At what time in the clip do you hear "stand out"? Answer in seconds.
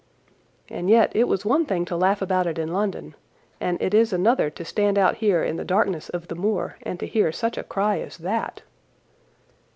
4.65-5.17